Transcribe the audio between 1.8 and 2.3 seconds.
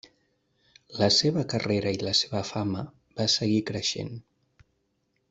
i la